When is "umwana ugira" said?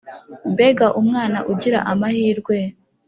1.01-1.79